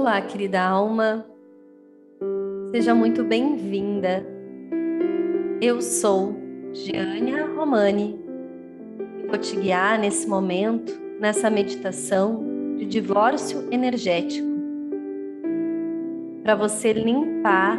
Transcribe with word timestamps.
Olá, 0.00 0.22
querida 0.22 0.62
alma. 0.62 1.26
Seja 2.70 2.94
muito 2.94 3.24
bem-vinda. 3.24 4.24
Eu 5.60 5.82
sou 5.82 6.36
Giania 6.72 7.44
Romani 7.46 8.16
e 9.18 9.26
vou 9.26 9.36
te 9.36 9.56
guiar 9.56 9.98
nesse 9.98 10.28
momento, 10.28 10.92
nessa 11.18 11.50
meditação 11.50 12.76
de 12.76 12.86
divórcio 12.86 13.66
energético, 13.72 14.46
para 16.44 16.54
você 16.54 16.92
limpar, 16.92 17.76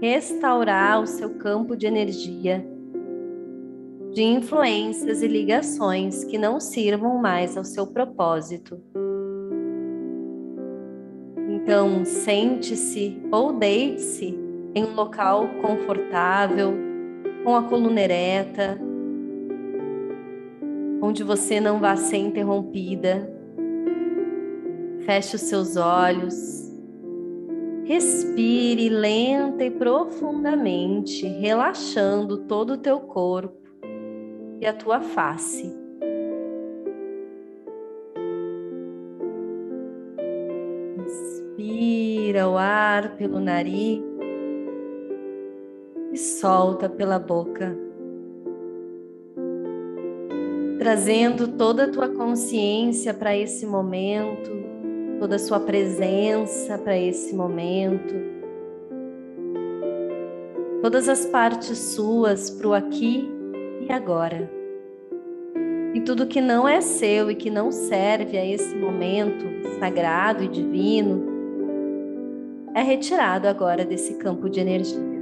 restaurar 0.00 1.00
o 1.00 1.06
seu 1.06 1.30
campo 1.36 1.76
de 1.76 1.86
energia, 1.86 2.66
de 4.12 4.24
influências 4.24 5.22
e 5.22 5.28
ligações 5.28 6.24
que 6.24 6.36
não 6.36 6.58
sirvam 6.58 7.16
mais 7.16 7.56
ao 7.56 7.62
seu 7.62 7.86
propósito. 7.86 8.82
Então, 11.62 12.04
sente-se 12.04 13.22
ou 13.30 13.52
deite-se 13.52 14.36
em 14.74 14.84
um 14.84 14.94
local 14.94 15.46
confortável, 15.60 16.74
com 17.44 17.54
a 17.54 17.62
coluna 17.62 18.00
ereta, 18.00 18.80
onde 21.00 21.22
você 21.22 21.60
não 21.60 21.78
vá 21.78 21.94
ser 21.94 22.16
interrompida. 22.16 23.30
Feche 25.06 25.36
os 25.36 25.42
seus 25.42 25.76
olhos. 25.76 26.68
Respire 27.84 28.88
lenta 28.88 29.64
e 29.64 29.70
profundamente, 29.70 31.26
relaxando 31.26 32.38
todo 32.38 32.74
o 32.74 32.78
teu 32.78 32.98
corpo 33.00 33.60
e 34.60 34.66
a 34.66 34.72
tua 34.72 35.00
face. 35.00 35.81
Inspira 42.32 42.48
o 42.48 42.56
ar 42.56 43.16
pelo 43.18 43.38
nariz 43.38 44.00
e 46.14 46.16
solta 46.16 46.88
pela 46.88 47.18
boca. 47.18 47.76
Trazendo 50.78 51.46
toda 51.46 51.84
a 51.84 51.88
tua 51.88 52.08
consciência 52.08 53.12
para 53.12 53.36
esse 53.36 53.66
momento, 53.66 54.50
toda 55.20 55.36
a 55.36 55.38
sua 55.38 55.60
presença 55.60 56.78
para 56.78 56.96
esse 56.96 57.36
momento, 57.36 58.14
todas 60.80 61.10
as 61.10 61.26
partes 61.26 61.76
suas 61.76 62.48
para 62.48 62.66
o 62.66 62.72
aqui 62.72 63.28
e 63.86 63.92
agora. 63.92 64.50
E 65.92 66.00
tudo 66.00 66.26
que 66.26 66.40
não 66.40 66.66
é 66.66 66.80
seu 66.80 67.30
e 67.30 67.34
que 67.34 67.50
não 67.50 67.70
serve 67.70 68.38
a 68.38 68.46
esse 68.46 68.74
momento 68.74 69.44
sagrado 69.78 70.42
e 70.42 70.48
divino 70.48 71.31
é 72.74 72.82
retirado 72.82 73.46
agora 73.46 73.84
desse 73.84 74.14
campo 74.14 74.48
de 74.48 74.60
energia. 74.60 75.12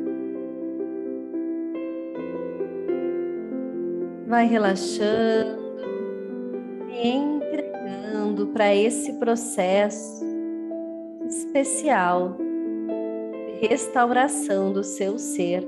Vai 4.27 4.47
relaxando 4.47 5.61
e 6.89 7.09
entregando 7.09 8.47
para 8.49 8.75
esse 8.75 9.15
processo 9.15 10.25
especial 11.27 12.37
de 12.39 13.67
restauração 13.67 14.73
do 14.73 14.85
seu 14.85 15.19
ser. 15.19 15.67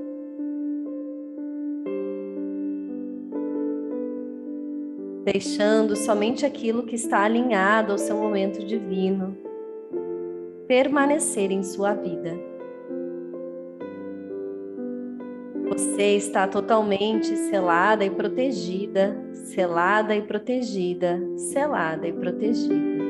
Deixando 5.25 5.95
somente 5.95 6.45
aquilo 6.45 6.83
que 6.83 6.95
está 6.95 7.23
alinhado 7.23 7.93
ao 7.93 7.97
seu 7.97 8.15
momento 8.15 8.65
divino 8.65 9.42
permanecer 10.67 11.51
em 11.51 11.63
sua 11.63 11.93
vida. 11.93 12.53
Você 15.69 16.15
está 16.15 16.47
totalmente 16.47 17.35
selada 17.35 18.05
e 18.05 18.09
protegida, 18.09 19.17
selada 19.33 20.15
e 20.15 20.21
protegida, 20.21 21.19
selada 21.35 22.07
e 22.07 22.13
protegida, 22.13 23.03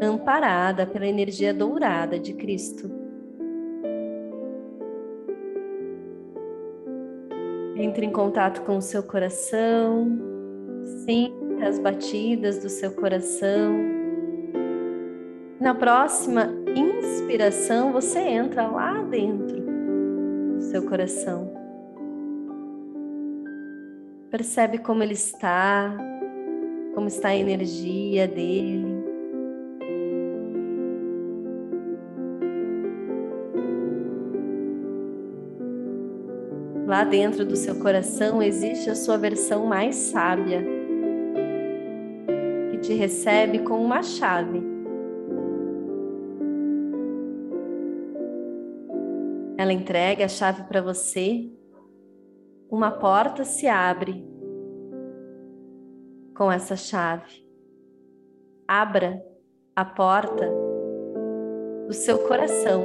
amparada 0.00 0.86
pela 0.86 1.06
energia 1.06 1.52
dourada 1.52 2.18
de 2.18 2.34
Cristo. 2.34 2.90
Entre 7.76 8.06
em 8.06 8.12
contato 8.12 8.62
com 8.62 8.76
o 8.76 8.82
seu 8.82 9.02
coração, 9.02 10.08
sinta 11.04 11.66
as 11.66 11.78
batidas 11.78 12.58
do 12.58 12.68
seu 12.68 12.92
coração. 12.92 13.74
Na 15.60 15.74
próxima 15.74 16.63
inspiração, 16.74 17.92
você 17.92 18.18
entra 18.18 18.66
lá 18.66 19.02
dentro 19.02 19.60
do 19.60 20.62
seu 20.62 20.84
coração. 20.84 21.50
Percebe 24.30 24.78
como 24.78 25.02
ele 25.02 25.14
está, 25.14 25.96
como 26.94 27.06
está 27.06 27.28
a 27.28 27.36
energia 27.36 28.26
dele. 28.26 29.04
Lá 36.86 37.04
dentro 37.04 37.44
do 37.44 37.56
seu 37.56 37.76
coração 37.76 38.42
existe 38.42 38.90
a 38.90 38.94
sua 38.94 39.16
versão 39.16 39.66
mais 39.66 39.96
sábia, 39.96 40.64
que 42.70 42.78
te 42.78 42.92
recebe 42.92 43.60
com 43.60 43.82
uma 43.82 44.02
chave 44.02 44.73
Ela 49.64 49.72
entrega 49.72 50.26
a 50.26 50.28
chave 50.28 50.64
para 50.64 50.82
você, 50.82 51.50
uma 52.70 52.90
porta 52.90 53.46
se 53.46 53.66
abre 53.66 54.22
com 56.36 56.52
essa 56.52 56.76
chave. 56.76 57.48
Abra 58.68 59.24
a 59.74 59.82
porta 59.82 60.52
do 61.86 61.94
seu 61.94 62.18
coração, 62.28 62.84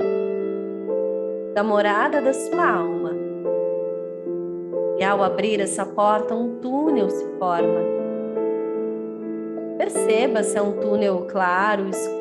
da 1.54 1.66
morada 1.66 2.22
da 2.22 2.34
sua 2.34 2.66
alma. 2.66 3.12
E 4.98 5.04
ao 5.04 5.22
abrir 5.22 5.60
essa 5.60 5.86
porta, 5.86 6.34
um 6.34 6.62
túnel 6.62 7.10
se 7.10 7.28
forma. 7.38 7.82
Perceba 9.78 10.44
se 10.44 10.58
é 10.58 10.62
um 10.62 10.80
túnel 10.80 11.28
claro, 11.30 11.90
escuro 11.90 12.19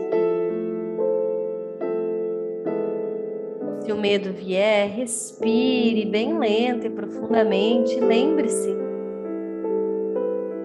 Se 3.89 3.93
o 3.93 3.97
medo 3.97 4.35
vier, 4.35 4.87
respire 4.91 6.05
bem 6.05 6.39
lento 6.39 6.87
e 6.87 6.91
profundamente. 6.91 7.99
Lembre-se 7.99 8.77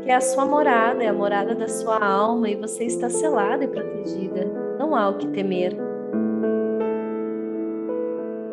que 0.03 0.11
a 0.11 0.19
sua 0.19 0.45
morada, 0.45 1.01
é 1.01 1.07
a 1.07 1.13
morada 1.13 1.55
da 1.55 1.69
sua 1.69 2.05
alma 2.05 2.49
e 2.49 2.55
você 2.57 2.83
está 2.83 3.09
selada 3.09 3.63
e 3.63 3.67
protegida. 3.69 4.43
Não 4.77 4.93
há 4.93 5.07
o 5.07 5.17
que 5.17 5.27
temer. 5.27 5.73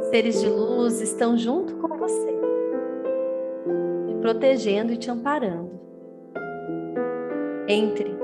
Seres 0.03 0.41
de 0.41 0.49
luz 0.49 1.01
estão 1.01 1.37
junto 1.37 1.75
com 1.75 1.89
você, 1.99 2.33
te 4.07 4.15
protegendo 4.21 4.93
e 4.93 4.97
te 4.97 5.11
amparando. 5.11 5.73
Entre. 7.67 8.17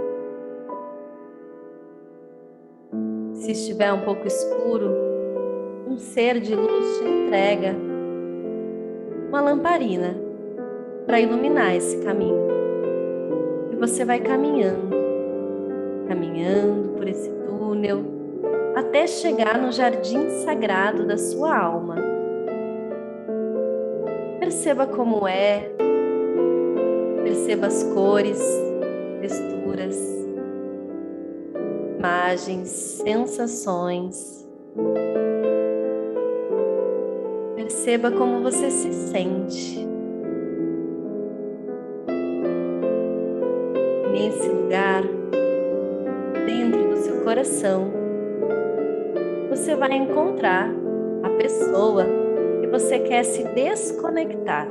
Se 3.33 3.51
estiver 3.51 3.93
um 3.93 4.03
pouco 4.03 4.29
escuro, 4.29 5.06
um 5.87 5.97
ser 5.97 6.41
de 6.41 6.55
luz 6.55 6.99
te 6.99 7.05
entrega 7.05 7.75
uma 9.29 9.41
lamparina 9.41 10.17
para 11.07 11.21
iluminar 11.21 11.77
esse 11.77 11.99
caminho. 11.99 12.49
E 13.73 13.77
você 13.77 14.05
vai 14.05 14.19
caminhando, 14.19 14.97
caminhando 16.09 16.89
por 16.91 17.09
esse 17.09 17.31
túnel 17.31 18.05
até 18.75 19.07
chegar 19.07 19.59
no 19.59 19.71
jardim 19.71 20.29
sagrado 20.45 21.07
da 21.07 21.17
sua 21.17 21.57
alma. 21.57 21.97
Perceba 24.41 24.87
como 24.87 25.27
é, 25.27 25.71
perceba 27.23 27.69
as 27.69 27.85
cores, 27.85 28.41
texturas, 29.21 29.97
imagens, 31.97 32.69
sensações. 32.69 34.47
Perceba 37.67 38.13
como 38.13 38.45
você 38.45 38.71
se 38.71 38.93
sente. 38.93 39.85
Nesse 44.13 44.49
lugar, 44.49 45.03
dentro 46.47 46.91
do 46.91 46.97
seu 46.99 47.25
coração, 47.25 47.91
você 49.51 49.75
vai 49.75 49.95
encontrar 49.95 50.71
a 51.25 51.31
pessoa 51.31 52.07
que 52.61 52.69
você 52.69 53.01
quer 53.01 53.25
se 53.25 53.43
desconectar. 53.43 54.69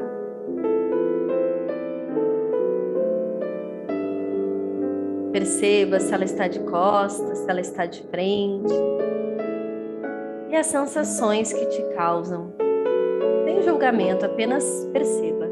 Perceba 5.33 5.99
se 5.99 6.13
ela 6.13 6.23
está 6.23 6.47
de 6.47 6.61
costas, 6.61 7.39
se 7.39 7.51
ela 7.51 7.59
está 7.59 7.85
de 7.85 8.03
frente. 8.03 8.73
E 10.49 10.55
as 10.55 10.67
sensações 10.67 11.51
que 11.51 11.65
te 11.65 11.83
causam. 11.93 12.54
Julgamento, 13.65 14.25
apenas 14.25 14.87
perceba. 14.93 15.45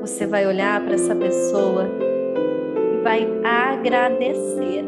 você 0.00 0.26
vai 0.26 0.46
olhar 0.46 0.84
para 0.84 0.94
essa 0.94 1.14
pessoa 1.14 1.86
e 2.92 3.02
vai 3.02 3.26
agradecer 3.44 4.84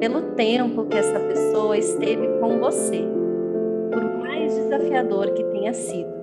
pelo 0.00 0.22
tempo 0.34 0.86
que 0.86 0.96
essa 0.96 1.20
pessoa 1.20 1.76
esteve 1.76 2.26
com 2.40 2.58
você, 2.58 3.04
mais 4.36 4.54
desafiador 4.54 5.30
que 5.30 5.42
tenha 5.44 5.72
sido. 5.72 6.14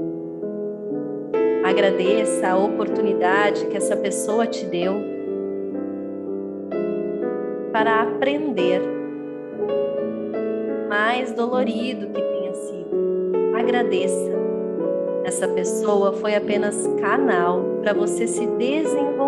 Agradeça 1.65 2.49
a 2.49 2.57
oportunidade 2.57 3.65
que 3.65 3.77
essa 3.77 3.97
pessoa 3.97 4.45
te 4.45 4.65
deu 4.65 4.93
para 7.71 8.03
aprender, 8.03 8.81
mais 10.87 11.31
dolorido 11.31 12.07
que 12.07 12.21
tenha 12.21 12.53
sido. 12.53 13.55
Agradeça 13.57 14.31
essa 15.25 15.47
pessoa 15.47 16.13
foi 16.13 16.35
apenas 16.35 16.85
canal 16.99 17.63
para 17.81 17.93
você 17.93 18.27
se 18.27 18.45
desenvolver. 18.45 19.22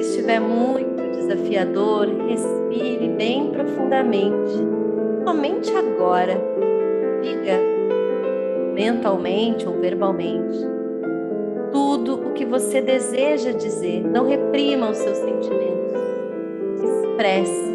Estiver 0.00 0.40
muito 0.40 1.02
desafiador, 1.12 2.06
respire 2.26 3.08
bem 3.16 3.50
profundamente. 3.50 4.52
Somente 5.24 5.70
agora, 5.76 6.40
diga 7.22 7.58
mentalmente 8.74 9.66
ou 9.68 9.78
verbalmente 9.80 10.58
tudo 11.72 12.14
o 12.14 12.32
que 12.32 12.44
você 12.44 12.80
deseja 12.80 13.52
dizer. 13.52 14.02
Não 14.02 14.26
reprima 14.26 14.90
os 14.90 14.98
seus 14.98 15.18
sentimentos. 15.18 16.00
Expresse. 16.82 17.70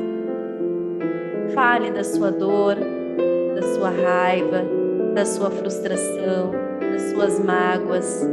Fale 1.53 1.91
da 1.91 2.03
sua 2.03 2.31
dor, 2.31 2.75
da 3.55 3.61
sua 3.61 3.89
raiva, 3.89 4.63
da 5.13 5.25
sua 5.25 5.49
frustração, 5.49 6.51
das 6.79 7.01
suas 7.11 7.39
mágoas. 7.39 8.27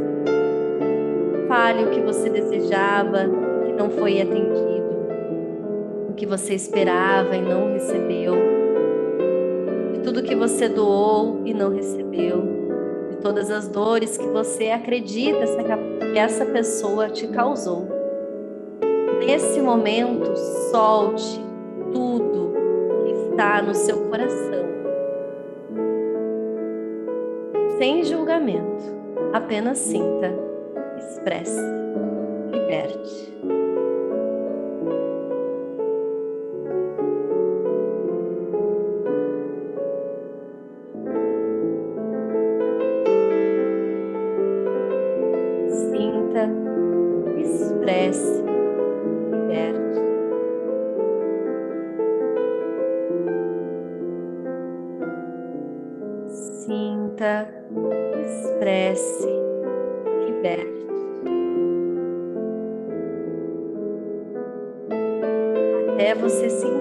Fale 1.47 1.85
o 1.85 1.91
que 1.91 2.01
você 2.01 2.29
desejava 2.29 3.42
não 3.77 3.89
foi 3.89 4.21
atendido, 4.21 5.07
o 6.09 6.13
que 6.13 6.25
você 6.25 6.53
esperava 6.53 7.35
e 7.35 7.41
não 7.41 7.73
recebeu, 7.73 8.33
de 9.93 9.99
tudo 9.99 10.23
que 10.23 10.35
você 10.35 10.67
doou 10.69 11.41
e 11.45 11.53
não 11.53 11.73
recebeu, 11.73 12.41
de 13.09 13.17
todas 13.17 13.49
as 13.49 13.67
dores 13.67 14.17
que 14.17 14.27
você 14.27 14.69
acredita 14.69 15.45
que 16.11 16.17
essa 16.17 16.45
pessoa 16.45 17.09
te 17.09 17.27
causou. 17.27 17.87
Nesse 19.25 19.61
momento, 19.61 20.35
solte 20.71 21.39
tudo 21.91 22.53
que 23.05 23.31
está 23.31 23.61
no 23.61 23.73
seu 23.73 23.97
coração 24.09 24.63
sem 27.77 28.03
julgamento. 28.03 28.83
Apenas 29.33 29.77
sinta, 29.77 30.33
expresse, 30.97 31.59
liberte. 32.51 33.33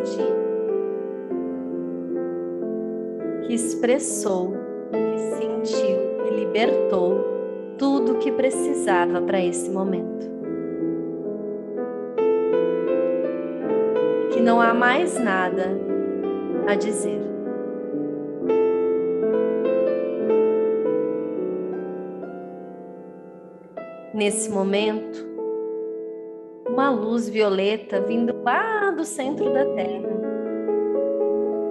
Sentir 0.04 0.42
que 3.46 3.54
expressou, 3.54 4.54
que 4.90 5.18
sentiu, 5.36 6.24
que 6.24 6.34
libertou 6.34 7.24
tudo 7.78 8.12
o 8.12 8.18
que 8.18 8.30
precisava 8.30 9.20
para 9.20 9.42
esse 9.42 9.70
momento. 9.70 10.30
Que 14.32 14.40
não 14.40 14.60
há 14.60 14.72
mais 14.72 15.18
nada 15.18 15.70
a 16.66 16.74
dizer. 16.74 17.20
Nesse 24.14 24.50
momento, 24.50 25.31
luz 26.92 27.28
violeta 27.28 28.00
vindo 28.00 28.42
lá 28.42 28.90
do 28.90 29.04
centro 29.04 29.52
da 29.52 29.64
Terra 29.74 30.12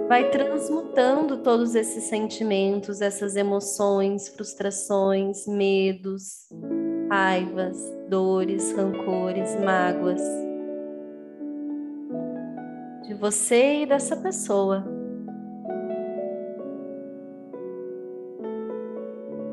vai 0.08 0.28
transmutando 0.30 1.38
todos 1.38 1.74
esses 1.74 2.04
sentimentos, 2.04 3.00
essas 3.00 3.34
emoções, 3.34 4.28
frustrações, 4.28 5.46
medos, 5.46 6.48
raivas, 7.08 7.78
dores, 8.08 8.72
rancores, 8.72 9.56
mágoas 9.64 10.20
de 13.06 13.14
você 13.14 13.82
e 13.82 13.86
dessa 13.86 14.14
pessoa. 14.14 14.84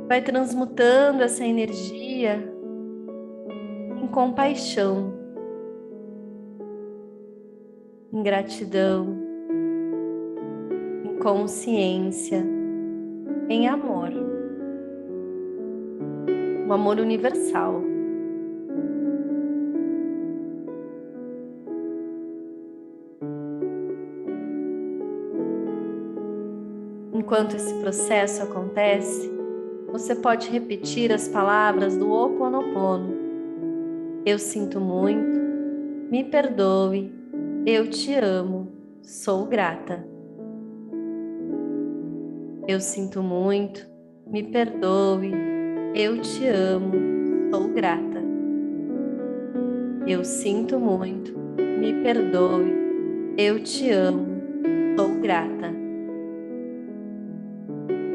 Vai 0.10 0.22
transmutando 0.22 1.24
essa 1.24 1.46
energia 1.46 2.60
compaixão, 4.12 5.14
em 8.12 8.24
gratidão, 8.24 9.18
em 11.06 11.20
consciência, 11.20 12.46
em 13.50 13.68
amor. 13.68 14.10
Um 16.68 16.74
amor 16.74 17.00
universal. 17.00 17.84
Enquanto 27.14 27.56
esse 27.56 27.74
processo 27.82 28.44
acontece, 28.44 29.32
você 29.92 30.16
pode 30.16 30.50
repetir 30.50 31.12
as 31.12 31.28
palavras 31.28 31.98
do 31.98 32.10
Ho 32.10 32.26
Oponopono 32.26 33.20
eu 34.26 34.38
sinto 34.38 34.80
muito, 34.80 35.40
me 36.12 36.24
perdoe, 36.24 37.12
eu 37.70 37.88
te 37.88 38.16
amo, 38.16 38.68
sou 39.04 39.46
grata. 39.46 40.04
Eu 42.68 42.80
sinto 42.80 43.22
muito, 43.22 43.86
me 44.26 44.42
perdoe, 44.42 45.32
eu 45.94 46.20
te 46.20 46.48
amo, 46.48 46.94
sou 47.52 47.68
grata. 47.70 48.24
Eu 50.08 50.24
sinto 50.24 50.80
muito, 50.80 51.38
me 51.80 51.94
perdoe, 52.02 52.74
eu 53.38 53.64
te 53.64 53.92
amo, 53.92 54.26
sou 54.98 55.20
grata. 55.22 55.72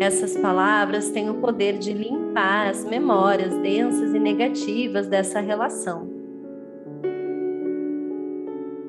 Essas 0.00 0.36
palavras 0.36 1.10
têm 1.10 1.30
o 1.30 1.34
poder 1.34 1.78
de 1.78 1.92
limpar 1.92 2.70
as 2.70 2.84
memórias 2.84 3.56
densas 3.58 4.12
e 4.12 4.18
negativas 4.18 5.06
dessa 5.06 5.38
relação. 5.38 6.13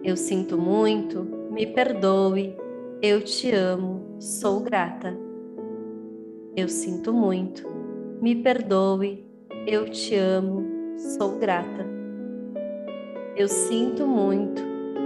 Eu 0.05 0.15
sinto 0.15 0.55
muito, 0.55 1.23
me 1.49 1.65
perdoe, 1.65 2.55
eu 3.01 3.23
te 3.23 3.51
amo, 3.51 4.17
sou 4.19 4.59
grata. 4.59 5.17
Eu 6.55 6.69
sinto 6.69 7.11
muito, 7.11 7.67
me 8.21 8.35
perdoe, 8.35 9.25
eu 9.65 9.89
te 9.89 10.13
amo, 10.15 10.63
sou 10.95 11.39
grata. 11.39 11.87
Eu 13.35 13.47
sinto 13.47 14.05
muito, 14.05 14.61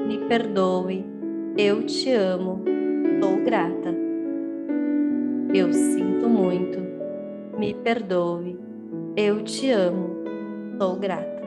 me 0.06 0.18
perdoe, 0.28 1.06
eu 1.58 1.82
te 1.86 2.12
amo, 2.12 2.62
sou 3.22 3.42
grata. 3.42 3.96
Eu 5.54 5.72
sinto 5.72 6.28
muito, 6.28 6.78
me 7.58 7.74
perdoe, 7.74 8.60
Eu 9.16 9.44
te 9.44 9.72
amo. 9.72 10.10
Sou 10.78 10.98
grata. 10.98 11.39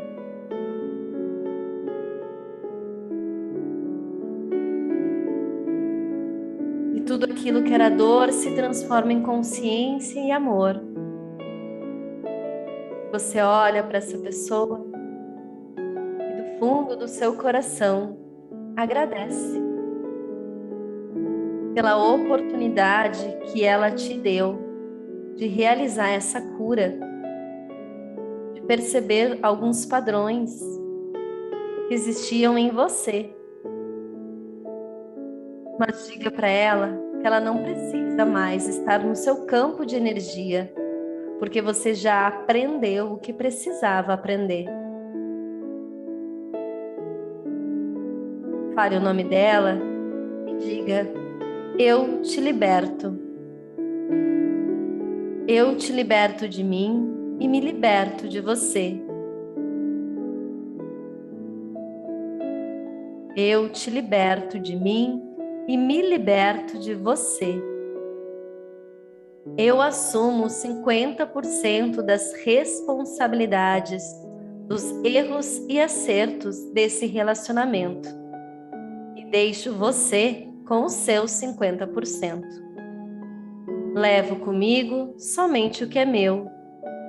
Tudo 7.13 7.27
aquilo 7.27 7.63
que 7.63 7.75
era 7.75 7.91
dor 7.91 8.33
se 8.33 8.55
transforma 8.55 9.13
em 9.13 9.23
consciência 9.23 10.19
e 10.19 10.31
amor. 10.31 10.83
Você 13.13 13.39
olha 13.39 13.83
para 13.83 13.99
essa 13.99 14.17
pessoa 14.17 14.83
e 15.77 16.41
do 16.41 16.59
fundo 16.59 16.97
do 16.97 17.07
seu 17.07 17.37
coração 17.37 18.17
agradece 18.75 19.61
pela 21.75 22.03
oportunidade 22.03 23.37
que 23.53 23.63
ela 23.63 23.91
te 23.91 24.15
deu 24.15 24.59
de 25.37 25.47
realizar 25.47 26.09
essa 26.09 26.41
cura, 26.57 26.99
de 28.55 28.63
perceber 28.63 29.39
alguns 29.43 29.85
padrões 29.85 30.59
que 31.89 31.93
existiam 31.93 32.57
em 32.57 32.71
você. 32.71 33.31
Mas 35.79 36.09
diga 36.09 36.31
para 36.31 36.49
ela 36.49 37.02
que 37.23 37.27
ela 37.27 37.41
não 37.41 37.63
precisa 37.63 38.27
mais 38.27 38.67
estar 38.67 38.99
no 38.99 39.15
seu 39.15 39.47
campo 39.47 39.87
de 39.87 39.95
energia, 39.95 40.75
porque 41.39 41.63
você 41.63 41.95
já 41.95 42.27
aprendeu 42.27 43.13
o 43.13 43.19
que 43.19 43.33
precisava 43.33 44.13
aprender. 44.13 44.67
Fale 48.75 48.97
o 48.97 49.01
nome 49.01 49.23
dela 49.23 49.79
e 50.49 50.55
diga 50.57 51.07
eu 51.79 52.23
te 52.23 52.41
liberto. 52.41 53.17
Eu 55.47 55.77
te 55.77 55.93
liberto 55.93 56.49
de 56.49 56.65
mim 56.65 57.37
e 57.39 57.47
me 57.47 57.61
liberto 57.61 58.29
de 58.29 58.41
você. 58.41 59.01
Eu 63.37 63.69
te 63.71 63.91
liberto 63.91 64.59
de 64.59 64.77
mim 64.77 65.32
e 65.69 65.77
me 65.77 66.03
liberto 66.03 66.79
de 66.79 66.95
você. 66.95 67.61
Eu 69.57 69.81
assumo 69.83 70.47
50% 70.47 72.03
das 72.03 72.33
responsabilidades 72.45 74.03
dos 74.67 74.91
erros 75.05 75.59
e 75.69 75.81
acertos 75.81 76.59
desse 76.73 77.07
relacionamento 77.07 78.09
e 79.17 79.25
deixo 79.25 79.75
você 79.75 80.49
com 80.67 80.85
os 80.85 80.93
seus 80.93 81.33
50%. 81.33 82.43
Levo 83.95 84.37
comigo 84.37 85.15
somente 85.19 85.85
o 85.85 85.89
que 85.89 85.99
é 85.99 86.05
meu 86.05 86.49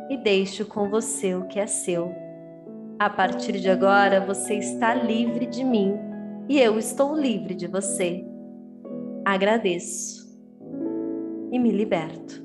e 0.10 0.18
deixo 0.18 0.66
com 0.66 0.90
você 0.90 1.34
o 1.34 1.48
que 1.48 1.60
é 1.60 1.68
seu. 1.68 2.12
A 3.00 3.10
partir 3.10 3.54
de 3.54 3.70
agora, 3.70 4.20
você 4.20 4.56
está 4.56 4.94
livre 4.94 5.46
de 5.46 5.64
mim 5.64 5.94
e 6.50 6.60
eu 6.60 6.78
estou 6.78 7.16
livre 7.16 7.54
de 7.54 7.68
você. 7.68 8.33
Agradeço 9.26 10.28
e 11.50 11.58
me 11.58 11.72
liberto. 11.72 12.44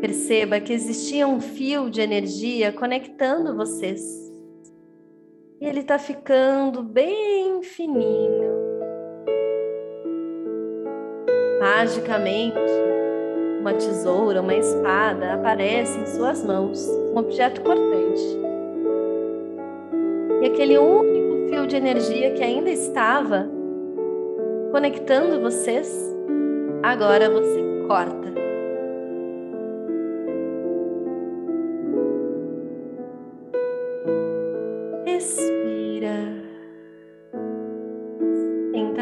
Perceba 0.00 0.58
que 0.58 0.72
existia 0.72 1.26
um 1.26 1.40
fio 1.40 1.88
de 1.88 2.00
energia 2.00 2.72
conectando 2.72 3.56
vocês 3.56 4.02
e 5.60 5.66
ele 5.66 5.80
está 5.80 5.98
ficando 5.98 6.82
bem 6.82 7.62
fininho. 7.62 8.52
Magicamente, 11.60 12.58
uma 13.60 13.72
tesoura, 13.72 14.42
uma 14.42 14.54
espada 14.54 15.34
aparece 15.34 15.98
em 15.98 16.06
suas 16.06 16.44
mãos, 16.44 16.86
um 17.14 17.18
objeto 17.18 17.60
cortante. 17.62 18.22
E 20.42 20.46
aquele 20.46 20.76
único 20.76 21.48
fio 21.48 21.66
de 21.66 21.76
energia 21.76 22.32
que 22.32 22.42
ainda 22.42 22.70
estava 22.70 23.55
conectando 24.76 25.40
vocês, 25.40 25.90
agora 26.82 27.30
você 27.30 27.64
corta. 27.88 28.26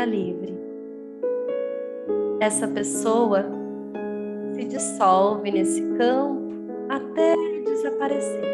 livre. 0.04 0.54
Essa 2.40 2.68
pessoa 2.68 3.46
se 4.52 4.64
dissolve 4.66 5.50
nesse 5.50 5.80
campo 5.96 6.52
até 6.90 7.34
desaparecer. 7.64 8.44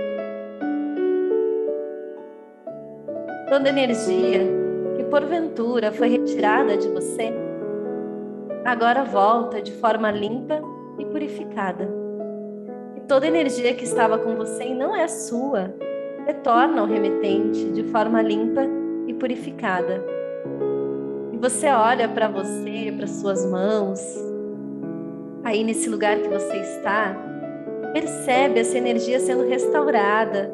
Toda 3.49 3.69
energia 3.69 4.60
porventura 5.11 5.93
foi 5.93 6.09
retirada 6.09 6.77
de 6.77 6.89
você, 6.89 7.33
agora 8.65 9.05
volta 9.05 9.61
de 9.61 9.73
forma 9.73 10.11
limpa 10.11 10.63
e 10.99 11.05
purificada. 11.05 11.89
E 12.97 13.01
toda 13.01 13.27
energia 13.27 13.75
que 13.75 13.85
estava 13.85 14.19
com 14.19 14.37
você 14.37 14.65
e 14.69 14.75
não 14.75 14.95
é 14.95 15.09
sua, 15.09 15.75
retorna 16.27 16.81
ao 16.81 16.87
remetente 16.87 17.71
de 17.73 17.83
forma 17.85 18.23
limpa 18.23 18.63
e 19.07 19.15
purificada 19.15 20.21
você 21.41 21.69
olha 21.69 22.07
para 22.07 22.29
você, 22.29 22.93
para 22.95 23.07
suas 23.07 23.47
mãos, 23.47 23.99
aí 25.43 25.65
nesse 25.65 25.89
lugar 25.89 26.19
que 26.19 26.29
você 26.29 26.59
está, 26.59 27.17
percebe 27.95 28.61
essa 28.61 28.77
energia 28.77 29.19
sendo 29.19 29.49
restaurada 29.49 30.53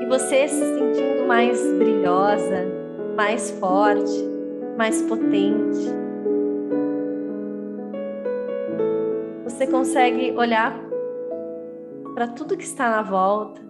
e 0.00 0.06
você 0.06 0.48
se 0.48 0.58
sentindo 0.58 1.26
mais 1.26 1.60
brilhosa, 1.72 2.64
mais 3.16 3.50
forte, 3.52 4.12
mais 4.76 5.02
potente. 5.02 5.90
Você 9.44 9.66
consegue 9.66 10.32
olhar 10.36 10.78
para 12.14 12.28
tudo 12.28 12.56
que 12.56 12.64
está 12.64 12.90
na 12.90 13.02
volta, 13.02 13.60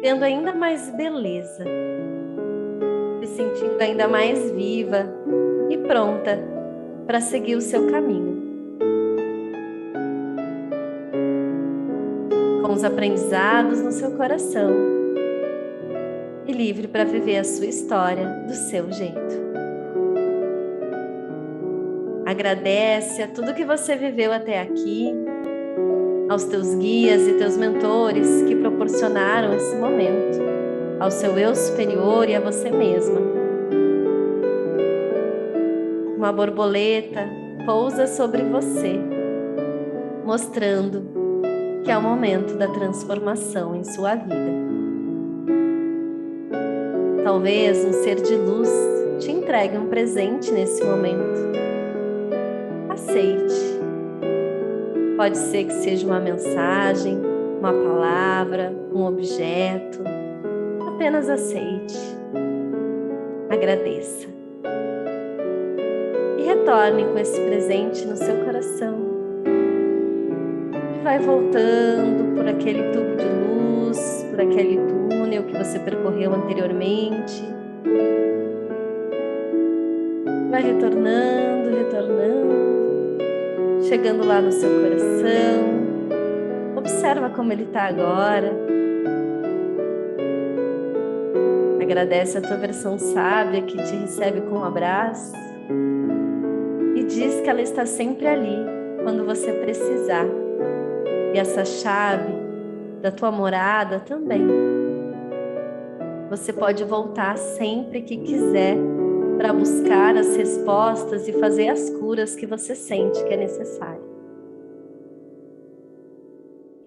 tendo 0.00 0.24
ainda 0.24 0.54
mais 0.54 0.90
beleza 0.90 1.64
se 3.20 3.36
sentindo 3.36 3.80
ainda 3.80 4.08
mais 4.08 4.50
viva 4.50 5.06
e 5.70 5.78
pronta 5.78 6.38
para 7.06 7.20
seguir 7.20 7.54
o 7.54 7.60
seu 7.60 7.88
caminho. 7.88 8.42
Com 12.64 12.72
os 12.72 12.84
aprendizados 12.84 13.80
no 13.80 13.92
seu 13.92 14.12
coração 14.12 14.91
e 16.46 16.52
livre 16.52 16.88
para 16.88 17.04
viver 17.04 17.38
a 17.38 17.44
sua 17.44 17.66
história 17.66 18.26
do 18.46 18.54
seu 18.54 18.90
jeito. 18.90 19.42
Agradece 22.26 23.22
a 23.22 23.28
tudo 23.28 23.54
que 23.54 23.64
você 23.64 23.96
viveu 23.96 24.32
até 24.32 24.60
aqui, 24.60 25.12
aos 26.28 26.44
teus 26.44 26.74
guias 26.74 27.26
e 27.28 27.34
teus 27.34 27.56
mentores 27.56 28.42
que 28.42 28.56
proporcionaram 28.56 29.54
esse 29.54 29.76
momento 29.76 30.40
ao 30.98 31.10
seu 31.10 31.36
eu 31.36 31.54
superior 31.54 32.28
e 32.28 32.34
a 32.34 32.40
você 32.40 32.70
mesma. 32.70 33.20
Uma 36.16 36.32
borboleta 36.32 37.28
pousa 37.66 38.06
sobre 38.06 38.42
você, 38.44 39.00
mostrando 40.24 41.02
que 41.84 41.90
é 41.90 41.98
o 41.98 42.02
momento 42.02 42.54
da 42.56 42.68
transformação 42.68 43.74
em 43.74 43.82
sua 43.82 44.14
vida. 44.14 44.61
Talvez 47.24 47.84
um 47.84 47.92
ser 47.92 48.16
de 48.16 48.34
luz 48.34 48.70
te 49.18 49.30
entregue 49.30 49.78
um 49.78 49.86
presente 49.86 50.50
nesse 50.50 50.84
momento. 50.84 51.52
Aceite. 52.88 53.80
Pode 55.16 55.36
ser 55.36 55.64
que 55.64 55.72
seja 55.72 56.06
uma 56.06 56.18
mensagem, 56.18 57.20
uma 57.60 57.72
palavra, 57.72 58.72
um 58.92 59.04
objeto 59.04 60.02
apenas 61.02 61.28
aceite, 61.28 61.98
agradeça 63.50 64.28
e 66.38 66.42
retorne 66.42 67.04
com 67.04 67.18
esse 67.18 67.40
presente 67.40 68.06
no 68.06 68.16
seu 68.16 68.36
coração. 68.44 68.98
Vai 71.02 71.18
voltando 71.18 72.36
por 72.36 72.46
aquele 72.46 72.84
tubo 72.92 73.16
de 73.16 73.24
luz, 73.24 74.26
por 74.30 74.40
aquele 74.40 74.76
túnel 75.32 75.44
que 75.44 75.56
você 75.56 75.78
percorreu 75.78 76.34
anteriormente. 76.34 77.42
Vai 80.50 80.62
retornando, 80.62 81.70
retornando, 81.74 83.18
chegando 83.88 84.26
lá 84.26 84.42
no 84.42 84.52
seu 84.52 84.68
coração. 84.68 85.72
Observa 86.76 87.30
como 87.30 87.52
ele 87.52 87.62
está 87.62 87.84
agora. 87.84 88.52
Agradece 91.80 92.38
a 92.38 92.42
tua 92.42 92.56
versão 92.56 92.98
sábia 92.98 93.62
que 93.62 93.76
te 93.76 93.96
recebe 93.96 94.42
com 94.42 94.58
um 94.58 94.64
abraço 94.64 95.32
e 96.94 97.04
diz 97.04 97.40
que 97.40 97.48
ela 97.48 97.62
está 97.62 97.86
sempre 97.86 98.26
ali 98.26 98.58
quando 99.02 99.24
você 99.24 99.52
precisar. 99.52 100.26
E 101.34 101.38
essa 101.38 101.64
chave 101.64 102.32
da 103.00 103.10
tua 103.10 103.32
morada 103.32 103.98
também. 104.00 104.71
Você 106.32 106.50
pode 106.50 106.82
voltar 106.84 107.36
sempre 107.36 108.00
que 108.00 108.16
quiser 108.16 108.78
para 109.36 109.52
buscar 109.52 110.16
as 110.16 110.34
respostas 110.34 111.28
e 111.28 111.32
fazer 111.34 111.68
as 111.68 111.90
curas 111.90 112.34
que 112.34 112.46
você 112.46 112.74
sente 112.74 113.22
que 113.22 113.34
é 113.34 113.36
necessário. 113.36 114.00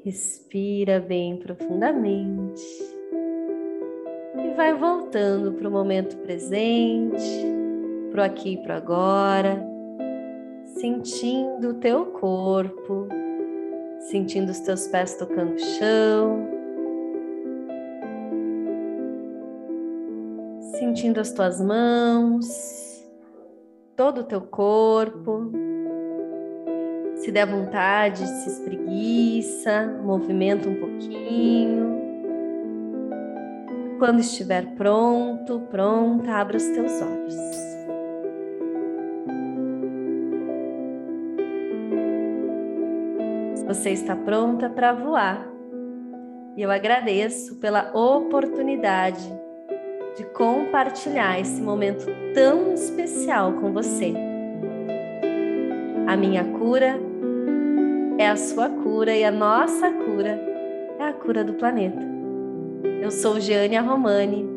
Respira 0.03 0.99
bem 0.99 1.37
profundamente 1.37 2.63
e 4.43 4.55
vai 4.55 4.73
voltando 4.73 5.53
para 5.53 5.69
o 5.69 5.71
momento 5.71 6.17
presente, 6.17 7.45
para 8.11 8.23
o 8.23 8.25
aqui 8.25 8.53
e 8.53 8.57
para 8.63 8.77
agora, 8.77 9.63
sentindo 10.79 11.69
o 11.69 11.73
teu 11.75 12.07
corpo, 12.07 13.07
sentindo 14.09 14.49
os 14.49 14.59
teus 14.61 14.87
pés 14.87 15.15
tocando 15.15 15.53
o 15.53 15.59
chão, 15.59 16.54
sentindo 20.95 21.19
as 21.19 21.33
tuas 21.33 21.59
mãos, 21.59 22.47
todo 23.97 24.21
o 24.21 24.23
teu 24.23 24.39
corpo. 24.39 25.51
Se 27.17 27.33
der 27.33 27.45
vontade, 27.45 28.25
se 28.25 28.49
espreguiça, 28.49 29.87
movimenta 30.01 30.69
um 30.69 30.75
pouquinho. 30.79 32.01
Quando 33.99 34.21
estiver 34.21 34.73
pronto, 34.75 35.59
pronta, 35.69 36.31
abra 36.31 36.55
os 36.55 36.63
teus 36.63 37.01
olhos. 37.01 37.35
Você 43.67 43.89
está 43.89 44.15
pronta 44.15 44.69
para 44.69 44.93
voar. 44.93 45.45
E 46.55 46.61
eu 46.61 46.71
agradeço 46.71 47.57
pela 47.57 47.91
oportunidade 47.93 49.44
de 50.15 50.23
compartilhar 50.25 51.39
esse 51.39 51.61
momento 51.61 52.05
tão 52.33 52.73
especial 52.73 53.53
com 53.53 53.71
você. 53.73 54.13
A 56.07 56.15
minha 56.15 56.43
cura 56.43 56.97
é 58.17 58.29
a 58.29 58.35
sua 58.35 58.69
cura 58.69 59.13
e 59.13 59.23
a 59.23 59.31
nossa 59.31 59.91
cura 59.91 60.39
é 60.99 61.03
a 61.03 61.13
cura 61.13 61.43
do 61.43 61.53
planeta. 61.53 62.01
Eu 63.01 63.11
sou 63.11 63.39
Giane 63.39 63.77
Romani, 63.77 64.47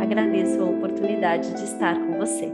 agradeço 0.00 0.62
a 0.62 0.66
oportunidade 0.66 1.52
de 1.54 1.64
estar 1.64 1.94
com 1.98 2.18
você. 2.18 2.52